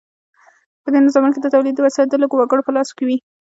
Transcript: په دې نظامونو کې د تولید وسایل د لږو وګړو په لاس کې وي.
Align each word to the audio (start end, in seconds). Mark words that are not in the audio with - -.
په 0.83 0.87
دې 0.93 0.99
نظامونو 1.05 1.33
کې 1.35 1.41
د 1.43 1.47
تولید 1.55 1.77
وسایل 1.79 2.07
د 2.09 2.15
لږو 2.21 2.35
وګړو 2.39 2.65
په 2.65 2.71
لاس 2.75 2.89
کې 2.95 3.03
وي. 3.07 3.17